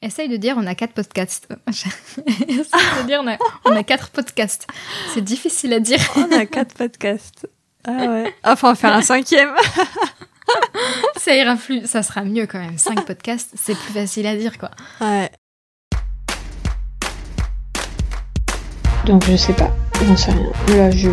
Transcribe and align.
Essaye 0.00 0.28
de 0.28 0.36
dire 0.36 0.54
on 0.56 0.66
a 0.66 0.76
quatre 0.76 0.92
podcasts. 0.92 1.48
Essaye 1.66 3.02
de 3.02 3.06
dire 3.06 3.20
on 3.20 3.26
a, 3.28 3.36
on 3.64 3.72
a 3.74 3.82
quatre 3.82 4.10
podcasts. 4.10 4.68
C'est 5.12 5.24
difficile 5.24 5.72
à 5.72 5.80
dire. 5.80 5.98
On 6.14 6.30
a 6.30 6.46
quatre 6.46 6.74
podcasts. 6.74 7.48
Ah 7.84 8.04
ouais. 8.04 8.34
Enfin, 8.44 8.68
on 8.68 8.70
va 8.72 8.76
faire 8.76 8.92
un 8.94 9.02
cinquième. 9.02 9.50
ça 11.16 11.34
ira 11.34 11.56
plus, 11.56 11.84
ça 11.88 12.04
sera 12.04 12.22
mieux 12.22 12.46
quand 12.46 12.60
même. 12.60 12.78
Cinq 12.78 13.04
podcasts, 13.06 13.50
c'est 13.56 13.74
plus 13.74 13.92
facile 13.92 14.28
à 14.28 14.36
dire 14.36 14.56
quoi. 14.58 14.70
Ouais. 15.00 15.30
Donc 19.04 19.24
je 19.24 19.34
sais 19.34 19.52
pas, 19.54 19.74
j'en 20.06 20.16
sais 20.16 20.30
rien. 20.30 20.76
Là, 20.76 20.90
je, 20.92 21.10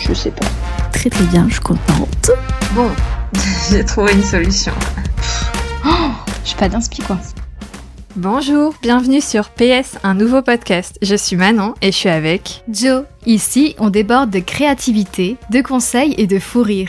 je 0.00 0.12
sais 0.14 0.32
pas. 0.32 0.46
Très 0.92 1.10
très 1.10 1.24
bien, 1.26 1.46
je 1.46 1.54
suis 1.54 1.62
contente. 1.62 2.30
Bon, 2.72 2.90
j'ai 3.70 3.84
trouvé 3.84 4.14
une 4.14 4.24
solution. 4.24 4.72
Je 5.84 6.48
suis 6.48 6.56
pas 6.56 6.68
d'inspi 6.68 7.02
quoi. 7.02 7.18
Bonjour, 8.18 8.72
bienvenue 8.80 9.20
sur 9.20 9.50
PS, 9.50 9.98
un 10.02 10.14
nouveau 10.14 10.40
podcast. 10.40 10.98
Je 11.02 11.14
suis 11.14 11.36
Manon 11.36 11.74
et 11.82 11.92
je 11.92 11.96
suis 11.98 12.08
avec 12.08 12.64
Joe. 12.66 13.04
Ici, 13.26 13.76
on 13.78 13.90
déborde 13.90 14.30
de 14.30 14.38
créativité, 14.38 15.36
de 15.50 15.60
conseils 15.60 16.14
et 16.16 16.26
de 16.26 16.38
fou 16.38 16.62
rire. 16.62 16.88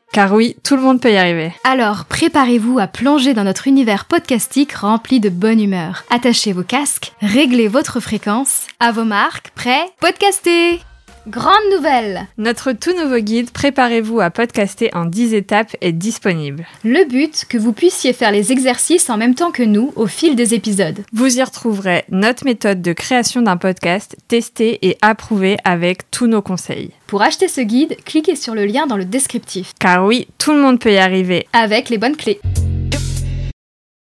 Car 0.11 0.33
oui, 0.33 0.57
tout 0.63 0.75
le 0.75 0.81
monde 0.81 0.99
peut 0.99 1.11
y 1.11 1.17
arriver. 1.17 1.53
alors 1.63 2.05
préparez-vous 2.05 2.79
à 2.79 2.87
plonger 2.87 3.33
dans 3.33 3.45
notre 3.45 3.67
univers 3.67 4.05
podcastique 4.05 4.73
rempli 4.73 5.19
de 5.19 5.29
bonne 5.29 5.61
humeur. 5.61 6.03
Attachez 6.09 6.51
vos 6.51 6.63
casques, 6.63 7.13
réglez 7.21 7.69
votre 7.69 7.99
fréquence. 7.99 8.67
À 8.79 8.91
vos 8.91 9.05
marques, 9.05 9.51
prêts? 9.55 9.85
Podcastez 10.01 10.81
Grande 11.27 11.53
nouvelle 11.75 12.27
Notre 12.39 12.71
tout 12.71 12.93
nouveau 12.97 13.19
guide 13.19 13.51
Préparez-vous 13.51 14.19
à 14.19 14.31
podcaster 14.31 14.89
en 14.95 15.05
10 15.05 15.35
étapes 15.35 15.75
est 15.81 15.91
disponible. 15.91 16.65
Le 16.83 17.07
but, 17.07 17.45
que 17.47 17.59
vous 17.59 17.73
puissiez 17.73 18.11
faire 18.13 18.31
les 18.31 18.51
exercices 18.51 19.07
en 19.09 19.17
même 19.17 19.35
temps 19.35 19.51
que 19.51 19.61
nous 19.61 19.93
au 19.95 20.07
fil 20.07 20.35
des 20.35 20.55
épisodes. 20.55 20.99
Vous 21.13 21.37
y 21.37 21.43
retrouverez 21.43 22.05
notre 22.09 22.43
méthode 22.45 22.81
de 22.81 22.93
création 22.93 23.43
d'un 23.43 23.57
podcast 23.57 24.15
testée 24.27 24.79
et 24.87 24.97
approuvée 25.03 25.57
avec 25.63 26.09
tous 26.09 26.25
nos 26.25 26.41
conseils. 26.41 26.89
Pour 27.05 27.21
acheter 27.21 27.47
ce 27.47 27.61
guide, 27.61 27.97
cliquez 28.03 28.35
sur 28.35 28.55
le 28.55 28.65
lien 28.65 28.87
dans 28.87 28.97
le 28.97 29.05
descriptif, 29.05 29.73
Car 29.79 30.05
oui, 30.05 30.27
tout 30.39 30.53
le 30.53 30.59
monde 30.61 30.79
peut 30.79 30.91
y 30.93 30.97
arriver. 30.97 31.45
avec 31.53 31.89
les 31.89 31.99
bonnes 31.99 32.17
clés. 32.17 32.39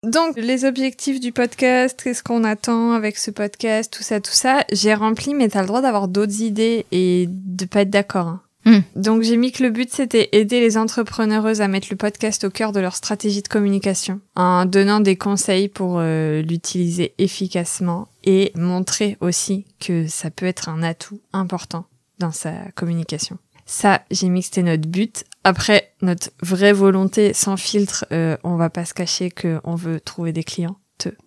Donc, 0.07 0.37
les 0.37 0.65
objectifs 0.65 1.19
du 1.19 1.33
podcast, 1.33 2.01
qu'est-ce 2.01 2.23
qu'on 2.23 2.45
attend 2.45 2.93
avec 2.93 3.19
ce 3.19 3.33
podcast, 3.33 3.93
tout 3.93 4.05
ça, 4.05 4.21
tout 4.21 4.31
ça, 4.31 4.65
j'ai 4.71 4.95
rempli, 4.95 5.35
mais 5.35 5.49
t'as 5.49 5.63
le 5.63 5.67
droit 5.67 5.81
d'avoir 5.81 6.07
d'autres 6.07 6.43
idées 6.43 6.87
et 6.93 7.27
de 7.29 7.65
pas 7.65 7.81
être 7.81 7.91
d'accord. 7.91 8.29
hein. 8.29 8.43
Hmm. 8.67 8.81
Donc, 8.95 9.23
j'ai 9.23 9.37
mis 9.37 9.51
que 9.51 9.65
le 9.65 9.71
but, 9.71 9.93
c'était 9.93 10.29
aider 10.31 10.61
les 10.61 10.79
entrepreneureuses 10.79 11.61
à 11.61 11.67
mettre 11.67 11.89
le 11.91 11.97
podcast 11.97 12.45
au 12.45 12.51
cœur 12.51 12.71
de 12.71 12.79
leur 12.79 12.95
stratégie 12.95 13.43
de 13.43 13.49
communication, 13.49 14.21
en 14.37 14.65
donnant 14.65 15.01
des 15.01 15.17
conseils 15.17 15.69
pour 15.69 15.99
euh, 15.99 16.41
l'utiliser 16.41 17.13
efficacement 17.19 18.07
et 18.23 18.53
montrer 18.55 19.17
aussi 19.21 19.67
que 19.81 20.07
ça 20.07 20.31
peut 20.31 20.47
être 20.47 20.69
un 20.69 20.85
atout 20.85 21.21
important 21.33 21.85
dans 22.21 22.33
sa 22.33 22.53
communication. 22.77 23.39
Ça, 23.67 24.03
j'ai 24.13 24.31
c'était 24.43 24.63
notre 24.63 24.89
but. 24.89 25.25
Après, 25.43 25.93
notre 26.01 26.31
vraie 26.41 26.73
volonté, 26.73 27.33
sans 27.35 27.57
filtre, 27.57 28.07
euh, 28.13 28.37
on 28.45 28.57
va 28.57 28.71
pas 28.71 28.85
se 28.85 28.95
cacher 28.95 29.31
qu'on 29.31 29.75
veut 29.75 30.01
trouver 30.01 30.33
des 30.33 30.45
clients. 30.45 30.77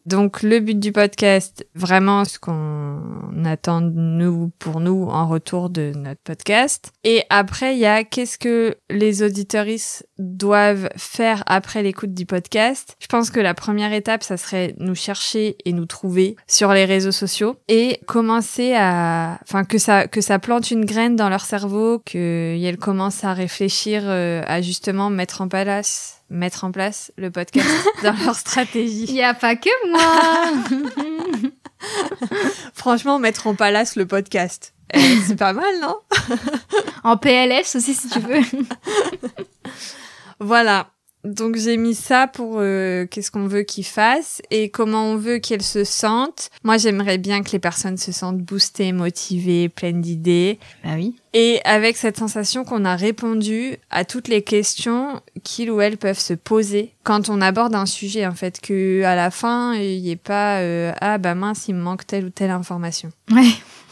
Donc, 0.05 0.41
le 0.41 0.59
but 0.59 0.79
du 0.79 0.91
podcast, 0.91 1.65
vraiment 1.75 2.25
ce 2.25 2.39
qu'on 2.39 3.45
attend 3.45 3.81
de 3.81 3.93
nous 3.99 4.51
pour 4.59 4.79
nous 4.79 5.03
en 5.03 5.27
retour 5.27 5.69
de 5.69 5.91
notre 5.95 6.21
podcast. 6.21 6.91
Et 7.03 7.23
après, 7.29 7.75
il 7.75 7.79
y 7.79 7.85
a 7.85 8.03
qu'est-ce 8.03 8.37
que 8.37 8.77
les 8.89 9.23
auditoristes 9.23 10.07
doivent 10.17 10.89
faire 10.95 11.43
après 11.45 11.83
l'écoute 11.83 12.13
du 12.13 12.25
podcast. 12.25 12.95
Je 12.99 13.07
pense 13.07 13.29
que 13.29 13.39
la 13.39 13.53
première 13.53 13.93
étape, 13.93 14.23
ça 14.23 14.37
serait 14.37 14.75
nous 14.79 14.95
chercher 14.95 15.57
et 15.65 15.73
nous 15.73 15.85
trouver 15.85 16.35
sur 16.47 16.73
les 16.73 16.85
réseaux 16.85 17.11
sociaux 17.11 17.55
et 17.67 17.99
commencer 18.07 18.73
à, 18.75 19.39
enfin, 19.43 19.63
que 19.63 19.77
ça, 19.77 20.07
que 20.07 20.21
ça 20.21 20.39
plante 20.39 20.71
une 20.71 20.85
graine 20.85 21.15
dans 21.15 21.29
leur 21.29 21.45
cerveau, 21.45 21.99
qu'elles 21.99 22.77
commencent 22.79 23.23
à 23.23 23.33
réfléchir 23.33 24.03
euh, 24.05 24.41
à 24.47 24.61
justement 24.61 25.09
mettre 25.09 25.41
en 25.41 25.47
place 25.47 26.18
mettre 26.29 26.63
en 26.63 26.71
place 26.71 27.11
le 27.17 27.31
podcast 27.31 27.67
dans 28.03 28.15
leur 28.25 28.35
stratégie. 28.35 29.05
Il 29.07 29.13
n'y 29.13 29.23
a 29.23 29.33
pas 29.33 29.55
que 29.55 29.69
moi 29.91 31.51
Franchement, 32.73 33.19
mettre 33.19 33.47
en 33.47 33.55
palace 33.55 33.95
le 33.95 34.05
podcast. 34.05 34.73
Eh, 34.93 35.17
c'est 35.25 35.35
pas 35.35 35.53
mal, 35.53 35.79
non? 35.81 35.95
En 37.03 37.17
PLS 37.17 37.75
aussi 37.75 37.93
si 37.93 38.09
tu 38.09 38.19
veux. 38.19 38.41
Voilà. 40.39 40.91
Donc 41.25 41.57
j'ai 41.57 41.75
mis 41.75 41.95
ça 41.95 42.27
pour 42.27 42.55
euh, 42.59 43.05
qu'est-ce 43.05 43.29
qu'on 43.29 43.45
veut 43.47 43.63
qu'ils 43.63 43.83
fassent 43.85 44.41
et 44.51 44.69
comment 44.69 45.11
on 45.11 45.17
veut 45.17 45.39
qu'elles 45.39 45.61
se 45.63 45.83
sentent. 45.83 46.49
Moi 46.63 46.77
j'aimerais 46.77 47.17
bien 47.17 47.43
que 47.43 47.51
les 47.51 47.59
personnes 47.59 47.97
se 47.97 48.13
sentent 48.13 48.37
boostées, 48.39 48.93
motivées, 48.93 49.67
pleines 49.67 49.99
d'idées 50.01 50.59
Bah 50.83 50.91
oui. 50.95 51.15
et 51.33 51.59
avec 51.65 51.97
cette 51.97 52.17
sensation 52.17 52.63
qu'on 52.63 52.85
a 52.85 52.95
répondu 52.95 53.75
à 53.89 54.05
toutes 54.05 54.29
les 54.29 54.43
questions 54.43 55.19
qu'ils 55.43 55.71
ou 55.71 55.81
elles 55.81 55.97
peuvent 55.97 56.17
se 56.19 56.33
poser 56.33 56.93
quand 57.03 57.27
on 57.29 57.41
aborde 57.41 57.75
un 57.75 57.85
sujet 57.85 58.25
en 58.25 58.33
fait 58.33 58.61
que 58.61 59.03
à 59.03 59.15
la 59.15 59.29
fin 59.29 59.73
il 59.75 60.01
n'y 60.01 60.11
ait 60.11 60.15
pas 60.15 60.59
euh, 60.59 60.93
ah 61.01 61.17
bah 61.17 61.35
mince 61.35 61.67
il 61.67 61.75
me 61.75 61.81
manque 61.81 62.07
telle 62.07 62.25
ou 62.25 62.29
telle 62.29 62.51
information. 62.51 63.09
Ouais. 63.31 63.43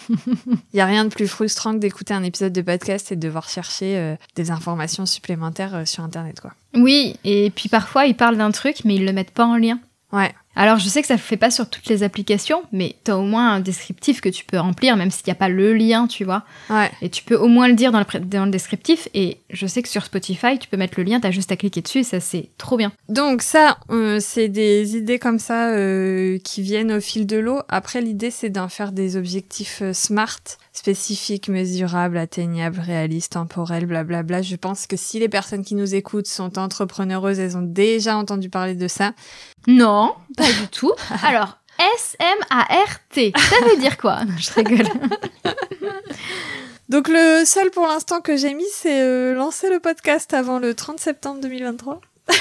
Il 0.10 0.58
y 0.74 0.80
a 0.80 0.86
rien 0.86 1.06
de 1.06 1.10
plus 1.10 1.28
frustrant 1.28 1.74
que 1.74 1.80
d'écouter 1.80 2.14
un 2.14 2.24
épisode 2.24 2.54
de 2.54 2.62
podcast 2.62 3.12
et 3.12 3.16
de 3.16 3.22
devoir 3.22 3.50
chercher 3.50 3.98
euh, 3.98 4.16
des 4.36 4.52
informations 4.52 5.06
supplémentaires 5.06 5.76
euh, 5.76 5.86
sur 5.86 6.04
internet 6.04 6.40
quoi. 6.40 6.54
Oui, 6.76 7.16
et 7.24 7.52
puis 7.52 7.70
parfois 7.70 8.06
ils 8.06 8.16
parlent 8.16 8.38
d'un 8.38 8.52
truc 8.52 8.78
mais 8.86 8.96
ils 8.96 9.06
le 9.06 9.14
mettent 9.14 9.32
pas 9.32 9.46
en 9.46 9.58
lien. 9.58 9.80
Ouais. 10.12 10.34
Alors 10.58 10.80
je 10.80 10.90
sais 10.90 11.02
que 11.02 11.08
ça 11.08 11.14
ne 11.14 11.20
fait 11.20 11.38
pas 11.38 11.52
sur 11.52 11.70
toutes 11.70 11.88
les 11.88 12.02
applications, 12.04 12.64
mais 12.72 12.96
t'as 13.04 13.16
au 13.16 13.22
moins 13.22 13.54
un 13.54 13.60
descriptif 13.60 14.22
que 14.22 14.30
tu 14.30 14.44
peux 14.44 14.58
remplir, 14.58 14.98
même 14.98 15.12
s'il 15.12 15.24
n'y 15.28 15.32
a 15.32 15.36
pas 15.36 15.50
le 15.50 15.74
lien, 15.74 16.08
tu 16.08 16.24
vois. 16.26 16.44
Ouais. 16.70 16.92
Et 17.02 17.10
tu 17.10 17.24
peux 17.24 17.36
au 17.36 17.48
moins 17.48 17.68
le 17.68 17.76
dire 17.76 17.92
dans 17.92 18.00
le, 18.00 18.06
pré- 18.06 18.20
dans 18.20 18.46
le 18.46 18.52
descriptif. 18.52 19.08
Et 19.14 19.38
je 19.52 19.68
sais 19.68 19.82
que 19.84 19.88
sur 19.88 20.04
Spotify, 20.04 20.58
tu 20.60 20.68
peux 20.68 20.76
mettre 20.78 20.96
le 20.98 21.04
lien, 21.04 21.20
t'as 21.20 21.32
juste 21.32 21.52
à 21.52 21.56
cliquer 21.58 21.82
dessus, 21.82 22.00
et 22.00 22.04
ça 22.04 22.20
c'est 22.20 22.50
trop 22.58 22.76
bien. 22.76 22.92
Donc 23.08 23.44
ça, 23.44 23.78
euh, 23.92 24.20
c'est 24.20 24.48
des 24.50 24.98
idées 24.98 25.20
comme 25.20 25.38
ça 25.40 25.70
euh, 25.70 26.40
qui 26.40 26.64
viennent 26.64 26.92
au 26.92 27.02
fil 27.02 27.28
de 27.28 27.38
l'eau. 27.38 27.62
Après, 27.70 28.02
l'idée, 28.02 28.32
c'est 28.32 28.50
d'en 28.50 28.68
faire 28.68 28.92
des 28.92 29.16
objectifs 29.16 29.84
euh, 29.84 29.94
smart, 29.94 30.40
spécifiques, 30.74 31.50
mesurables, 31.50 32.18
atteignables, 32.18 32.80
réalistes, 32.80 33.34
temporels, 33.34 33.86
blablabla. 33.86 34.42
Je 34.42 34.56
pense 34.56 34.88
que 34.88 34.96
si 34.98 35.20
les 35.20 35.30
personnes 35.30 35.64
qui 35.64 35.76
nous 35.76 35.94
écoutent 35.96 36.28
sont 36.28 36.58
entrepreneureuses, 36.58 37.40
elles 37.40 37.58
ont 37.58 37.62
déjà 37.62 38.18
entendu 38.18 38.50
parler 38.50 38.74
de 38.76 38.88
ça. 38.88 39.14
Non, 39.68 40.14
pas 40.38 40.46
du 40.52 40.68
tout. 40.68 40.94
Alors, 41.24 41.58
S-M-A-R-T, 41.80 43.34
ça 43.38 43.66
veut 43.68 43.78
dire 43.78 43.98
quoi? 43.98 44.26
Non, 44.26 44.34
Je 44.38 44.52
rigole. 44.54 44.88
Donc 46.90 47.10
le 47.10 47.44
seul 47.46 47.70
pour 47.70 47.86
l'instant 47.86 48.22
que 48.22 48.38
j'ai 48.38 48.54
mis, 48.54 48.66
c'est 48.74 49.02
euh, 49.02 49.34
lancer 49.34 49.70
le 49.70 49.80
podcast 49.80 50.34
avant 50.34 50.58
le 50.58 50.74
30 50.74 51.00
septembre 51.00 51.42
2023. 51.42 52.00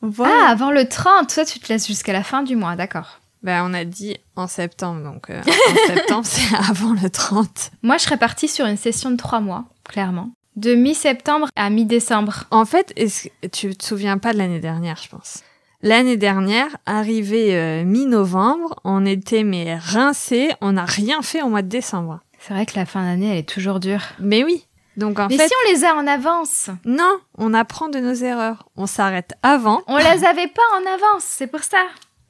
voilà. 0.00 0.34
Ah, 0.46 0.50
avant 0.50 0.70
le 0.70 0.88
30, 0.88 1.32
toi 1.32 1.44
tu 1.44 1.60
te 1.60 1.70
laisses 1.70 1.86
jusqu'à 1.86 2.14
la 2.14 2.22
fin 2.22 2.42
du 2.42 2.56
mois, 2.56 2.76
d'accord. 2.76 3.20
Ben, 3.42 3.62
on 3.64 3.74
a 3.74 3.84
dit 3.84 4.16
en 4.36 4.46
septembre, 4.46 5.02
donc 5.02 5.28
euh, 5.28 5.40
en 5.40 5.86
septembre, 5.94 6.26
c'est 6.26 6.56
avant 6.56 6.94
le 6.94 7.10
30. 7.10 7.72
Moi 7.82 7.98
je 7.98 8.04
serais 8.04 8.16
partie 8.16 8.48
sur 8.48 8.64
une 8.64 8.78
session 8.78 9.10
de 9.10 9.16
trois 9.16 9.40
mois, 9.40 9.64
clairement. 9.84 10.30
De 10.56 10.74
mi-septembre 10.74 11.48
à 11.56 11.68
mi-décembre. 11.68 12.44
En 12.50 12.64
fait, 12.64 12.92
est-ce 12.96 13.28
que 13.28 13.46
tu 13.48 13.76
te 13.76 13.84
souviens 13.84 14.18
pas 14.18 14.32
de 14.32 14.38
l'année 14.38 14.60
dernière, 14.60 14.98
je 15.02 15.08
pense? 15.08 15.42
L'année 15.82 16.18
dernière, 16.18 16.76
arrivé 16.84 17.56
euh, 17.56 17.84
mi-novembre, 17.84 18.78
on 18.84 19.06
était 19.06 19.44
mais 19.44 19.76
rincés, 19.76 20.50
on 20.60 20.72
n'a 20.72 20.84
rien 20.84 21.22
fait 21.22 21.40
au 21.42 21.48
mois 21.48 21.62
de 21.62 21.68
décembre. 21.68 22.20
C'est 22.38 22.52
vrai 22.52 22.66
que 22.66 22.76
la 22.76 22.84
fin 22.84 23.02
d'année, 23.02 23.30
elle 23.30 23.38
est 23.38 23.48
toujours 23.48 23.80
dure. 23.80 24.02
Mais 24.18 24.44
oui. 24.44 24.66
Donc 24.98 25.18
en 25.18 25.28
Mais 25.28 25.38
fait, 25.38 25.48
si 25.48 25.54
on 25.66 25.72
les 25.72 25.84
a 25.84 25.94
en 25.94 26.06
avance 26.06 26.68
non, 26.84 27.18
on 27.38 27.54
apprend 27.54 27.88
de 27.88 27.98
nos 27.98 28.12
erreurs. 28.12 28.68
On 28.76 28.86
s'arrête 28.86 29.32
avant. 29.42 29.82
On 29.86 29.96
les 29.96 30.24
avait 30.24 30.48
pas 30.48 30.62
en 30.76 30.86
avance, 30.92 31.24
c'est 31.24 31.46
pour 31.46 31.62
ça. 31.62 31.78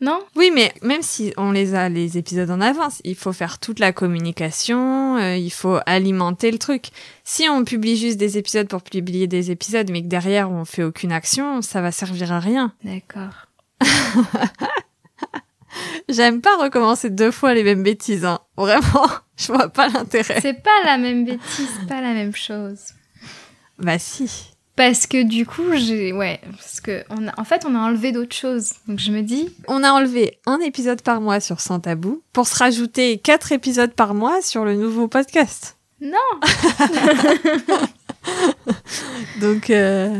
Non 0.01 0.21
Oui, 0.35 0.51
mais 0.55 0.73
même 0.83 1.03
si 1.03 1.35
on 1.37 1.53
les 1.53 1.75
a 1.75 1.91
les 1.91 2.17
épisodes 2.17 2.51
en 2.51 2.61
avance, 2.61 3.03
il 3.05 3.15
faut 3.15 3.35
faire 3.35 3.59
toute 3.59 3.79
la 3.79 3.93
communication, 3.93 5.19
euh, 5.19 5.37
il 5.37 5.51
faut 5.51 5.79
alimenter 5.85 6.51
le 6.51 6.59
truc. 6.59 6.87
Si 7.23 7.49
on 7.51 7.65
publie 7.65 7.97
juste 7.97 8.17
des 8.17 8.39
épisodes 8.39 8.67
pour 8.67 8.83
publier 8.83 9.27
des 9.27 9.51
épisodes, 9.51 9.91
mais 9.91 10.03
que 10.03 10.09
derrière 10.09 10.51
on 10.51 10.65
fait 10.65 10.85
aucune 10.85 11.13
action, 11.13 11.61
ça 11.61 11.83
va 11.83 11.93
servir 11.93 12.33
à 12.33 12.41
rien. 12.41 12.73
D'accord. 12.83 13.47
J'aime 16.09 16.41
pas 16.41 16.57
recommencer 16.57 17.11
deux 17.11 17.31
fois 17.31 17.53
les 17.55 17.63
mêmes 17.63 17.83
bêtises, 17.83 18.25
hein. 18.25 18.41
Vraiment, 18.57 19.07
je 19.37 19.53
vois 19.53 19.69
pas 19.69 19.89
l'intérêt. 19.89 20.41
C'est 20.41 20.63
pas 20.63 20.85
la 20.85 20.97
même 20.97 21.27
bêtise, 21.27 21.79
pas 21.89 22.01
la 22.01 22.15
même 22.15 22.35
chose. 22.35 22.95
Bah 23.79 23.99
si. 23.99 24.53
Parce 24.77 25.07
que 25.07 25.23
du 25.23 25.47
coup, 25.47 25.75
j'ai. 25.75 26.13
Ouais, 26.13 26.41
parce 26.53 26.81
que 26.81 27.05
on 27.11 27.29
a... 27.29 27.39
en 27.39 27.45
fait, 27.45 27.65
on 27.67 27.75
a 27.75 27.79
enlevé 27.79 28.13
d'autres 28.13 28.37
choses. 28.37 28.73
Donc 28.87 28.99
je 28.99 29.13
me 29.13 29.23
dis. 29.23 29.51
On 29.69 29.85
a 29.85 29.91
enlevé 29.91 30.39
un 30.47 30.59
épisode 30.61 31.03
par 31.03 31.21
mois 31.21 31.41
sur 31.41 31.61
Sans 31.61 31.81
Tabou 31.81 32.23
pour 32.33 32.47
se 32.47 32.57
rajouter 32.57 33.19
quatre 33.19 33.53
épisodes 33.53 33.93
par 33.93 34.15
mois 34.15 34.41
sur 34.43 34.65
le 34.65 34.75
nouveau 34.75 35.09
podcast. 35.09 35.77
Non 36.01 36.19
Donc, 39.41 39.71
euh, 39.71 40.15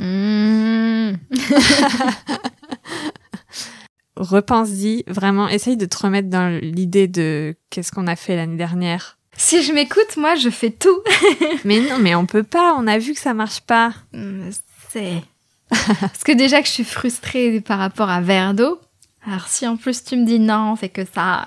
Mmh. 0.00 1.12
repense-y, 4.16 5.04
vraiment, 5.06 5.46
essaye 5.48 5.76
de 5.76 5.84
te 5.84 5.98
remettre 5.98 6.30
dans 6.30 6.58
l'idée 6.58 7.06
de 7.06 7.54
qu'est-ce 7.68 7.92
qu'on 7.92 8.06
a 8.06 8.16
fait 8.16 8.34
l'année 8.34 8.56
dernière. 8.56 9.18
Si 9.42 9.62
je 9.62 9.72
m'écoute, 9.72 10.18
moi, 10.18 10.34
je 10.34 10.50
fais 10.50 10.68
tout. 10.70 11.00
Mais 11.64 11.80
non, 11.80 11.96
mais 11.98 12.14
on 12.14 12.26
peut 12.26 12.42
pas, 12.42 12.74
on 12.76 12.86
a 12.86 12.98
vu 12.98 13.14
que 13.14 13.18
ça 13.18 13.32
marche 13.32 13.62
pas. 13.62 13.94
Mmh, 14.12 14.50
C'est. 14.90 15.22
Parce 15.70 16.24
que 16.24 16.32
déjà 16.32 16.60
que 16.60 16.66
je 16.66 16.72
suis 16.72 16.84
frustrée 16.84 17.60
par 17.62 17.78
rapport 17.78 18.10
à 18.10 18.20
verre 18.20 18.52
d'eau. 18.52 18.78
Alors 19.26 19.48
si 19.48 19.66
en 19.66 19.76
plus 19.76 20.04
tu 20.04 20.16
me 20.16 20.26
dis 20.26 20.38
non, 20.38 20.76
c'est 20.78 20.90
que 20.90 21.06
ça. 21.06 21.46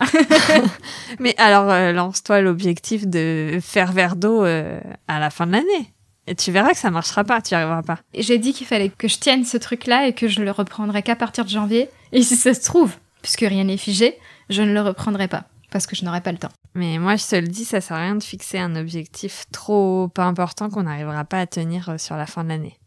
Mais 1.19 1.35
alors, 1.37 1.69
euh, 1.69 1.91
lance-toi 1.91 2.41
l'objectif 2.41 3.05
de 3.05 3.59
faire 3.61 3.91
verre 3.91 4.15
d'eau 4.15 4.43
euh, 4.43 4.79
à 5.07 5.19
la 5.19 5.29
fin 5.29 5.45
de 5.45 5.51
l'année. 5.51 5.93
Et 6.25 6.33
tu 6.33 6.51
verras 6.51 6.71
que 6.71 6.77
ça 6.77 6.89
marchera 6.89 7.23
pas, 7.23 7.41
tu 7.41 7.51
y 7.51 7.55
arriveras 7.55 7.83
pas. 7.83 7.99
J'ai 8.17 8.39
dit 8.39 8.53
qu'il 8.53 8.65
fallait 8.65 8.89
que 8.89 9.07
je 9.07 9.19
tienne 9.19 9.45
ce 9.45 9.57
truc-là 9.57 10.07
et 10.07 10.13
que 10.13 10.27
je 10.27 10.41
le 10.41 10.49
reprendrai 10.49 11.03
qu'à 11.03 11.15
partir 11.15 11.45
de 11.45 11.49
janvier. 11.49 11.89
Et 12.11 12.23
si 12.23 12.35
ça 12.35 12.55
se 12.55 12.63
trouve, 12.63 12.95
puisque 13.21 13.41
rien 13.41 13.65
n'est 13.65 13.77
figé, 13.77 14.17
je 14.49 14.63
ne 14.63 14.73
le 14.73 14.81
reprendrai 14.81 15.27
pas. 15.27 15.45
Parce 15.73 15.87
que 15.87 15.95
je 15.95 16.05
n'aurai 16.05 16.21
pas 16.21 16.31
le 16.31 16.37
temps. 16.37 16.51
Mais 16.75 16.99
moi, 16.99 17.15
je 17.15 17.25
te 17.25 17.35
le 17.35 17.47
dis, 17.47 17.65
ça 17.65 17.81
sert 17.81 17.97
à 17.97 18.01
rien 18.01 18.15
de 18.15 18.23
fixer 18.23 18.59
un 18.59 18.75
objectif 18.75 19.45
trop 19.51 20.07
important 20.17 20.69
qu'on 20.69 20.83
n'arrivera 20.83 21.25
pas 21.25 21.39
à 21.39 21.47
tenir 21.47 21.89
euh, 21.89 21.97
sur 21.97 22.15
la 22.15 22.27
fin 22.27 22.43
de 22.43 22.49
l'année. 22.49 22.77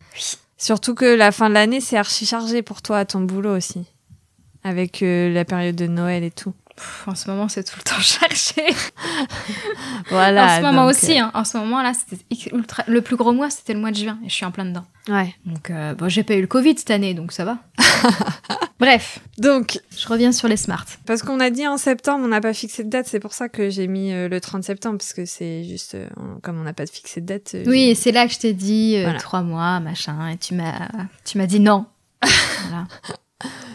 Surtout 0.57 0.95
que 0.95 1.05
la 1.05 1.33
fin 1.33 1.49
de 1.49 1.55
l'année, 1.55 1.81
c'est 1.81 1.97
archi 1.97 2.27
chargé 2.27 2.63
pour 2.63 2.83
toi 2.83 2.99
à 2.99 3.05
ton 3.05 3.23
boulot 3.23 3.57
aussi. 3.57 3.87
Avec 4.63 5.03
euh, 5.03 5.33
la 5.33 5.45
période 5.45 5.75
de 5.75 5.89
Noël 5.89 6.23
et 6.23 6.31
tout. 6.31 6.55
Pff, 6.77 7.09
en 7.09 7.15
ce 7.15 7.31
moment, 7.31 7.49
c'est 7.49 7.65
tout 7.65 7.77
le 7.79 7.83
temps 7.83 7.99
chargé. 8.01 8.75
Voilà. 10.11 10.45
en 10.45 10.57
ce 10.59 10.63
moment 10.63 10.87
donc, 10.87 10.95
aussi, 10.95 11.19
hein. 11.19 11.31
en 11.35 11.45
ce 11.45 11.57
moment 11.57 11.83
là, 11.83 11.93
c'était 11.95 12.23
ultra... 12.55 12.85
le 12.87 13.01
plus 13.01 13.17
gros 13.17 13.33
mois, 13.33 13.49
c'était 13.51 13.73
le 13.75 13.81
mois 13.81 13.91
de 13.91 13.97
juin, 13.97 14.19
et 14.25 14.29
je 14.29 14.35
suis 14.35 14.45
en 14.45 14.51
plein 14.51 14.65
dedans. 14.67 14.85
Ouais. 15.09 15.35
Donc, 15.47 15.71
euh, 15.71 15.95
bon, 15.95 16.09
j'ai 16.09 16.23
pas 16.23 16.35
eu 16.35 16.41
le 16.41 16.47
Covid 16.47 16.77
cette 16.77 16.91
année, 16.91 17.15
donc 17.15 17.33
ça 17.33 17.45
va. 17.45 17.59
Bref, 18.79 19.21
Donc, 19.39 19.81
je 19.97 20.07
reviens 20.07 20.33
sur 20.33 20.49
les 20.49 20.59
smarts. 20.59 20.85
parce 21.07 21.23
qu'on 21.23 21.41
a 21.41 21.49
dit 21.49 21.67
en 21.67 21.79
septembre, 21.79 22.25
on 22.25 22.29
n'a 22.29 22.43
pas 22.43 22.53
fixé 22.53 22.85
de 22.85 22.91
date, 22.91 23.07
c'est 23.09 23.21
pour 23.21 23.33
ça 23.33 23.49
que 23.49 23.71
j'ai 23.71 23.87
mis 23.87 24.13
euh, 24.13 24.29
le 24.29 24.39
30 24.41 24.63
septembre, 24.65 24.99
parce 24.99 25.15
que 25.15 25.25
c'est 25.25 25.65
juste, 25.65 25.95
euh, 25.95 26.07
on- 26.17 26.41
comme 26.41 26.61
on 26.61 26.65
n'a 26.65 26.75
pas 26.75 26.85
de 26.85 26.91
fixé 26.91 27.23
de 27.23 27.27
date. 27.27 27.57
Oui, 27.67 27.85
et 27.89 27.95
c'est 27.95 28.13
là 28.13 28.27
que 28.27 28.35
je 28.35 28.39
t'ai 28.39 28.53
dit 28.53 29.01
Voilà. 29.03 29.19
trois 29.19 29.41
mois, 29.43 29.81
machin, 29.81 30.29
et 30.29 30.37
tu 30.37 30.55
m'as, 30.55 30.89
tu 31.25 31.39
m'as 31.39 31.47
dit 31.47 31.61
non. 31.61 31.87
voilà. 32.69 32.87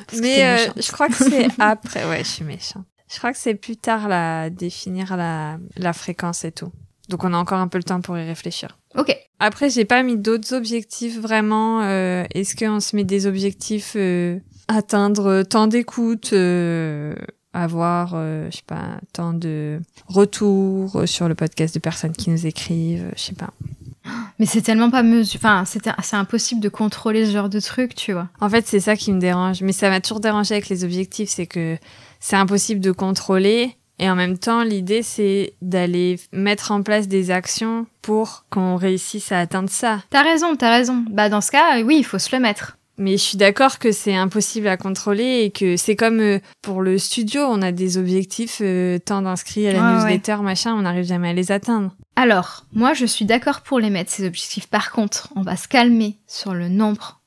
Parce 0.08 0.22
Mais 0.22 0.44
euh, 0.44 0.58
je 0.76 0.92
crois 0.92 1.08
que 1.08 1.14
c'est 1.16 1.48
après. 1.60 2.06
Ouais, 2.08 2.20
je 2.20 2.30
suis 2.30 2.44
méchante. 2.44 2.86
Je 3.12 3.18
crois 3.18 3.32
que 3.34 3.38
c'est 3.38 3.56
plus 3.56 3.76
tard 3.78 4.08
là, 4.08 4.50
définir 4.50 5.18
la, 5.18 5.58
la 5.76 5.94
fréquence 5.94 6.46
et 6.46 6.52
tout. 6.52 6.72
Donc 7.10 7.24
on 7.26 7.34
a 7.34 7.38
encore 7.38 7.60
un 7.60 7.68
peu 7.68 7.78
le 7.78 7.84
temps 7.84 8.00
pour 8.00 8.18
y 8.18 8.26
réfléchir. 8.26 8.78
Ok. 8.96 9.16
Après, 9.40 9.70
j'ai 9.70 9.86
pas 9.86 10.02
mis 10.04 10.18
d'autres 10.18 10.54
objectifs 10.54 11.20
vraiment. 11.20 11.82
euh, 11.82 12.24
Est-ce 12.34 12.56
qu'on 12.56 12.80
se 12.80 12.96
met 12.96 13.04
des 13.04 13.26
objectifs 13.26 13.94
euh, 13.96 14.40
atteindre 14.68 15.44
tant 15.44 15.68
d'écoutes, 15.68 16.32
euh, 16.34 17.16
avoir, 17.54 18.12
euh, 18.14 18.48
je 18.52 18.58
sais 18.58 18.64
pas, 18.66 19.00
tant 19.14 19.34
de 19.34 19.80
retours 20.08 21.02
sur 21.06 21.28
le 21.28 21.36
podcast 21.36 21.74
de 21.74 21.80
personnes 21.80 22.14
qui 22.14 22.30
nous 22.30 22.46
écrivent, 22.46 23.12
je 23.18 23.22
sais 23.22 23.36
pas. 23.36 23.50
Mais 24.42 24.48
c'est 24.48 24.64
tellement 24.64 24.90
pas 24.90 25.04
mesure. 25.04 25.40
Enfin, 25.40 25.66
c'est, 25.68 26.16
impossible 26.16 26.62
de 26.62 26.68
contrôler 26.68 27.28
ce 27.28 27.32
genre 27.32 27.48
de 27.48 27.60
truc, 27.60 27.94
tu 27.94 28.12
vois. 28.12 28.28
En 28.40 28.50
fait, 28.50 28.66
c'est 28.66 28.80
ça 28.80 28.96
qui 28.96 29.14
me 29.14 29.20
dérange. 29.20 29.62
Mais 29.62 29.72
ça 29.72 29.92
m'a 29.92 30.02
toujours 30.02 30.20
dérangé 30.20 30.56
avec 30.56 30.68
les 30.68 30.84
objectifs, 30.84 31.30
c'est 31.30 31.46
que 31.46 31.78
c'est 32.20 32.36
impossible 32.36 32.82
de 32.82 32.92
contrôler. 32.92 33.78
Et 34.00 34.10
en 34.10 34.16
même 34.16 34.40
temps, 34.40 34.64
l'idée, 34.64 35.04
c'est 35.04 35.54
d'aller 35.62 36.20
mettre 36.34 36.72
en 36.72 36.82
place 36.82 37.08
des 37.08 37.30
actions 37.30 37.86
pour 38.02 38.46
qu'on 38.50 38.78
réussisse 38.78 39.32
à 39.32 39.38
atteindre 39.38 39.70
ça. 39.70 40.00
T'as 40.10 40.24
raison, 40.24 40.56
t'as 40.56 40.72
raison. 40.72 41.06
Bah, 41.12 41.30
dans 41.30 41.42
ce 41.42 41.52
cas, 41.52 41.80
oui, 41.84 41.98
il 42.00 42.04
faut 42.04 42.18
se 42.18 42.36
le 42.36 42.42
mettre. 42.42 42.78
Mais 42.98 43.12
je 43.12 43.24
suis 43.24 43.38
d'accord 43.38 43.78
que 43.78 43.92
c'est 43.92 44.16
impossible 44.16 44.68
à 44.68 44.78
contrôler 44.78 45.44
et 45.44 45.52
que 45.52 45.78
c'est 45.78 45.96
comme 45.96 46.20
euh, 46.20 46.40
pour 46.62 46.82
le 46.82 46.98
studio, 46.98 47.42
on 47.44 47.62
a 47.62 47.72
des 47.72 47.98
objectifs, 47.98 48.60
euh, 48.62 49.00
tant 49.00 49.22
d'inscrits 49.22 49.68
à 49.68 49.74
la 49.74 49.82
Ouais, 49.82 49.96
newsletter, 49.96 50.38
machin, 50.42 50.74
on 50.74 50.82
n'arrive 50.82 51.06
jamais 51.06 51.30
à 51.30 51.34
les 51.34 51.52
atteindre. 51.52 51.96
Alors, 52.22 52.66
moi, 52.72 52.94
je 52.94 53.06
suis 53.08 53.26
d'accord 53.26 53.62
pour 53.62 53.80
les 53.80 53.90
mettre, 53.90 54.12
ces 54.12 54.28
objectifs. 54.28 54.68
Par 54.68 54.92
contre, 54.92 55.30
on 55.36 55.42
va 55.42 55.58
se 55.58 55.68
calmer 55.68 56.20
sur 56.28 56.54
le 56.54 56.70
nombre 56.70 57.20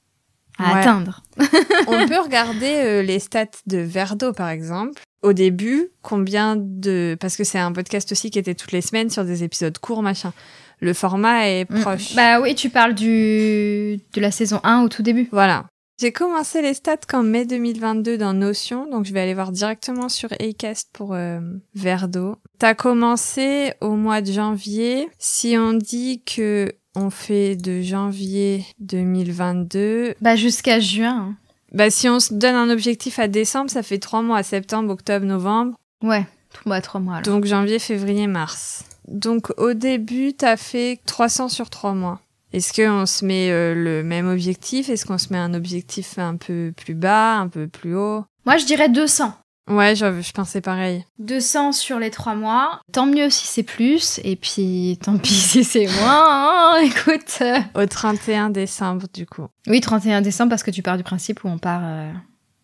à 0.57 0.73
Ouais. 0.75 0.79
atteindre. 0.81 1.21
on 1.89 2.07
peut 2.07 2.21
regarder 2.23 2.75
euh, 2.77 3.03
les 3.03 3.19
stats 3.19 3.47
de 3.67 3.79
Verdo, 3.79 4.33
par 4.33 4.51
exemple. 4.51 5.03
Au 5.23 5.33
début, 5.33 5.89
combien 6.03 6.55
de... 6.57 7.17
Parce 7.19 7.37
que 7.37 7.43
c'est 7.43 7.59
un 7.59 7.73
podcast 7.73 8.13
aussi 8.13 8.31
qui 8.31 8.39
était 8.39 8.55
toutes 8.55 8.71
les 8.71 8.83
semaines 8.83 9.11
sur 9.11 9.25
des 9.25 9.43
épisodes 9.43 9.77
courts, 9.79 10.03
machin. 10.03 10.33
Le 10.81 10.93
format 10.95 11.49
est 11.49 11.69
Mm. 11.69 11.81
proche. 11.81 12.15
Bah 12.15 12.41
oui, 12.41 12.55
tu 12.55 12.71
parles 12.71 12.95
du... 12.95 13.99
de 14.13 14.21
la 14.21 14.31
saison 14.31 14.61
1 14.63 14.83
au 14.83 14.89
tout 14.89 15.03
début. 15.03 15.29
Voilà. 15.33 15.65
J'ai 16.01 16.11
commencé 16.11 16.61
les 16.61 16.75
stats 16.75 16.97
qu'en 17.09 17.23
mai 17.23 17.45
2022 17.47 18.19
dans 18.19 18.33
Notion, 18.33 18.91
donc 18.91 19.05
je 19.05 19.13
vais 19.13 19.21
aller 19.21 19.35
voir 19.35 19.53
directement 19.53 20.09
sur 20.09 20.33
Acast 20.41 20.91
pour 20.93 21.15
euh, 21.15 21.39
Verdo. 21.75 22.37
T'as 22.59 22.75
commencé 22.75 23.73
au 23.81 23.91
mois 23.95 24.21
de 24.21 24.33
janvier. 24.33 25.09
Si 25.19 25.57
on 25.57 25.73
dit 25.73 26.23
que 26.25 26.73
on 26.97 27.11
fait 27.11 27.55
de 27.57 27.81
janvier 27.83 28.65
2022, 28.81 30.15
Bah 30.21 30.37
jusqu'à 30.37 30.81
juin. 30.81 31.29
hein. 31.31 31.37
bah 31.73 31.91
si 31.91 32.09
on 32.09 32.19
se 32.21 32.35
donne 32.35 32.55
un 32.57 32.71
objectif 32.71 33.19
à 33.19 33.29
décembre, 33.29 33.71
ça 33.71 33.83
fait 33.83 33.99
trois 33.99 34.23
mois, 34.23 34.43
septembre, 34.43 34.93
octobre, 34.93 35.27
novembre. 35.27 35.77
Ouais, 36.03 36.27
bah, 36.67 36.81
trois 36.81 37.01
mois 37.01 37.15
alors. 37.17 37.25
Donc 37.25 37.45
janvier, 37.47 37.79
février, 37.79 38.27
mars. 38.27 38.85
Donc 39.09 39.53
au 39.59 39.75
début, 39.75 40.33
t'as 40.35 40.57
fait 40.57 40.99
300 41.07 41.49
sur 41.49 41.71
trois 41.71 41.95
mois. 41.95 42.21
Est-ce 42.55 42.73
qu'on 42.73 43.05
se 43.05 43.25
met 43.25 43.51
euh, 43.51 43.75
le 43.75 44.03
même 44.05 44.29
objectif? 44.29 44.89
Est-ce 44.89 45.05
qu'on 45.07 45.19
se 45.19 45.33
met 45.33 45.39
un 45.39 45.55
objectif 45.55 46.19
un 46.19 46.37
peu 46.37 46.73
plus 46.77 46.95
bas, 46.95 47.35
un 47.39 47.49
peu 47.49 47.67
plus 47.67 47.97
haut? 47.97 48.25
Moi, 48.47 48.57
je 48.59 48.65
dirais 48.65 48.89
200. 48.89 49.35
Ouais, 49.71 49.97
je, 49.97 50.21
je 50.21 50.33
pensais 50.33 50.61
pareil. 50.61 51.05
200 51.19 51.73
sur 51.73 51.99
les 51.99 52.11
trois 52.11 52.35
mois. 52.35 52.81
Tant 52.93 53.07
mieux 53.07 53.29
si 53.31 53.47
c'est 53.47 53.63
plus, 53.63 54.21
et 54.23 54.37
puis 54.37 54.99
tant 55.03 55.17
pis 55.19 55.33
si 55.35 55.65
c'est 55.65 55.87
moins. 55.87 56.75
hein. 56.77 56.83
Écoute. 56.85 57.43
Au 57.75 57.87
31 57.87 58.51
décembre, 58.51 59.07
du 59.13 59.27
coup. 59.27 59.47
Oui, 59.67 59.81
31 59.81 60.21
décembre, 60.21 60.51
parce 60.51 60.63
que 60.63 60.71
tu 60.71 60.83
pars 60.83 60.97
du 60.99 61.03
principe 61.03 61.43
où 61.45 61.49
on 61.49 61.59
part. 61.59 61.83
euh, 61.83 62.13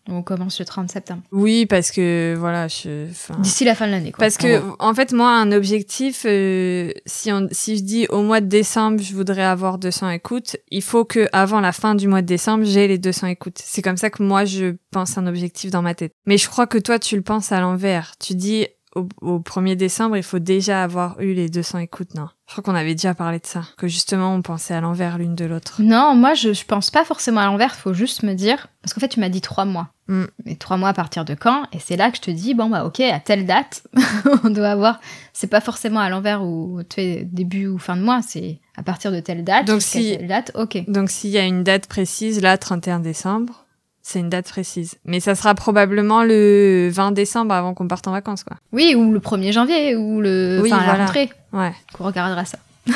on 0.07 0.23
commence 0.23 0.59
le 0.59 0.65
30 0.65 0.89
septembre. 0.89 1.21
Oui, 1.31 1.65
parce 1.65 1.91
que 1.91 2.35
voilà, 2.37 2.67
je. 2.67 3.07
D'ici 3.39 3.65
la 3.65 3.75
fin 3.75 3.85
de 3.87 3.91
l'année, 3.91 4.11
quoi. 4.11 4.23
Parce 4.23 4.37
que, 4.37 4.61
en 4.79 4.93
fait, 4.93 5.13
moi, 5.13 5.29
un 5.29 5.51
objectif, 5.51 6.25
euh, 6.25 6.91
si, 7.05 7.31
on, 7.31 7.47
si 7.51 7.77
je 7.77 7.83
dis 7.83 8.07
au 8.09 8.21
mois 8.21 8.41
de 8.41 8.47
décembre, 8.47 9.01
je 9.01 9.13
voudrais 9.13 9.43
avoir 9.43 9.77
200 9.77 10.09
écoutes, 10.09 10.57
il 10.69 10.81
faut 10.81 11.05
que 11.05 11.27
avant 11.33 11.59
la 11.59 11.71
fin 11.71 11.95
du 11.95 12.07
mois 12.07 12.21
de 12.21 12.27
décembre, 12.27 12.63
j'ai 12.65 12.87
les 12.87 12.97
200 12.97 13.27
écoutes. 13.27 13.59
C'est 13.63 13.81
comme 13.81 13.97
ça 13.97 14.09
que 14.09 14.23
moi, 14.23 14.45
je 14.45 14.75
pense 14.91 15.17
un 15.17 15.27
objectif 15.27 15.71
dans 15.71 15.81
ma 15.81 15.93
tête. 15.93 16.13
Mais 16.25 16.37
je 16.37 16.47
crois 16.49 16.67
que 16.67 16.77
toi, 16.77 16.97
tu 16.97 17.15
le 17.15 17.21
penses 17.21 17.51
à 17.51 17.61
l'envers. 17.61 18.13
Tu 18.19 18.33
dis 18.35 18.67
au, 18.95 19.07
au 19.21 19.39
1er 19.39 19.75
décembre, 19.75 20.17
il 20.17 20.23
faut 20.23 20.39
déjà 20.39 20.83
avoir 20.83 21.19
eu 21.21 21.33
les 21.33 21.49
200 21.49 21.79
écoutes. 21.79 22.13
Non? 22.15 22.27
Je 22.47 22.53
crois 22.53 22.63
qu'on 22.63 22.77
avait 22.77 22.93
déjà 22.95 23.13
parlé 23.13 23.39
de 23.39 23.45
ça. 23.45 23.63
Que 23.77 23.87
justement, 23.87 24.33
on 24.35 24.41
pensait 24.41 24.73
à 24.73 24.81
l'envers 24.81 25.17
l'une 25.17 25.35
de 25.35 25.45
l'autre. 25.45 25.81
Non, 25.81 26.15
moi, 26.15 26.33
je, 26.33 26.51
je 26.53 26.65
pense 26.65 26.91
pas 26.91 27.05
forcément 27.05 27.39
à 27.39 27.45
l'envers. 27.45 27.75
Faut 27.75 27.93
juste 27.93 28.23
me 28.23 28.33
dire. 28.33 28.67
Parce 28.81 28.93
qu'en 28.93 28.99
fait, 28.99 29.07
tu 29.07 29.19
m'as 29.21 29.29
dit 29.29 29.39
trois 29.41 29.63
mois. 29.65 29.87
Mm. 30.07 30.23
Mais 30.45 30.55
trois 30.55 30.75
mois 30.75 30.89
à 30.89 30.93
partir 30.93 31.23
de 31.23 31.33
quand? 31.33 31.63
Et 31.71 31.79
c'est 31.79 31.95
là 31.95 32.11
que 32.11 32.17
je 32.17 32.21
te 32.21 32.31
dis, 32.31 32.53
bon, 32.53 32.69
bah, 32.69 32.83
ok, 32.85 32.99
à 32.99 33.19
telle 33.21 33.45
date, 33.45 33.83
on 34.43 34.49
doit 34.49 34.69
avoir. 34.69 34.99
C'est 35.31 35.47
pas 35.47 35.61
forcément 35.61 36.01
à 36.01 36.09
l'envers 36.09 36.43
ou 36.43 36.81
tu 36.89 36.95
sais, 36.95 37.27
début 37.31 37.67
ou 37.67 37.77
fin 37.77 37.95
de 37.95 38.01
mois. 38.01 38.21
C'est 38.21 38.59
à 38.75 38.83
partir 38.83 39.11
de 39.13 39.21
telle 39.21 39.43
date. 39.45 39.65
Donc, 39.67 39.81
si- 39.81 40.17
telle 40.17 40.27
date, 40.27 40.51
ok. 40.55 40.83
Donc 40.89 41.09
s'il 41.09 41.29
y 41.29 41.37
a 41.37 41.45
une 41.45 41.63
date 41.63 41.87
précise, 41.87 42.41
là, 42.41 42.57
31 42.57 42.99
décembre, 42.99 43.60
c'est 44.03 44.19
une 44.19 44.29
date 44.29 44.49
précise. 44.49 44.95
Mais 45.05 45.19
ça 45.19 45.35
sera 45.35 45.53
probablement 45.55 46.23
le 46.23 46.89
20 46.91 47.11
décembre 47.11 47.53
avant 47.53 47.73
qu'on 47.73 47.87
parte 47.87 48.07
en 48.07 48.11
vacances, 48.11 48.43
quoi. 48.43 48.57
Oui, 48.71 48.95
ou 48.95 49.11
le 49.11 49.19
1er 49.19 49.51
janvier, 49.51 49.95
ou 49.95 50.21
le. 50.21 50.59
Oui, 50.63 50.71
enfin, 50.73 50.81
à 50.83 50.85
la 50.85 50.89
voilà. 50.91 51.05
rentrée. 51.05 51.29
Ouais. 51.53 51.73
On 51.99 52.03
regardera 52.05 52.45
ça. 52.45 52.57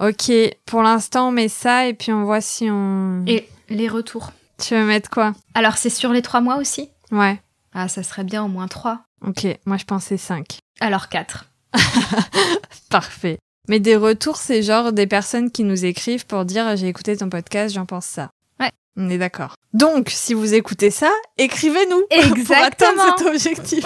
Ok, 0.00 0.30
pour 0.66 0.82
l'instant, 0.82 1.28
on 1.28 1.30
met 1.30 1.48
ça 1.48 1.86
et 1.86 1.94
puis 1.94 2.12
on 2.12 2.24
voit 2.24 2.40
si 2.40 2.68
on... 2.68 3.22
Et 3.28 3.48
les 3.68 3.86
retours. 3.86 4.32
Tu 4.58 4.74
veux 4.74 4.84
mettre 4.84 5.08
quoi? 5.08 5.34
Alors, 5.54 5.76
c'est 5.78 5.88
sur 5.88 6.10
les 6.12 6.20
trois 6.20 6.40
mois 6.40 6.56
aussi? 6.56 6.90
Ouais, 7.12 7.40
Ah, 7.72 7.86
ça 7.86 8.02
serait 8.02 8.24
bien 8.24 8.42
au 8.44 8.48
moins 8.48 8.66
trois. 8.66 9.02
ok. 9.24 9.46
Moi, 9.66 9.76
je 9.76 9.84
pensais 9.84 10.16
5. 10.16 10.58
Alors, 10.80 11.08
quatre. 11.08 11.46
Parfait. 12.90 13.38
Mais 13.68 13.80
des 13.80 13.96
retours, 13.96 14.36
c'est 14.36 14.62
genre 14.62 14.92
des 14.92 15.06
personnes 15.06 15.50
qui 15.50 15.64
nous 15.64 15.84
écrivent 15.84 16.26
pour 16.26 16.44
dire 16.44 16.76
j'ai 16.76 16.88
écouté 16.88 17.16
ton 17.16 17.28
podcast, 17.30 17.74
j'en 17.74 17.86
pense 17.86 18.04
ça. 18.06 18.30
On 18.96 19.10
est 19.10 19.18
d'accord. 19.18 19.54
Donc, 19.72 20.08
si 20.10 20.34
vous 20.34 20.54
écoutez 20.54 20.90
ça, 20.90 21.10
écrivez-nous 21.36 22.02
pour 22.10 22.36
Exactement. 22.36 23.02
atteindre 23.02 23.18
cet 23.18 23.26
objectif. 23.26 23.84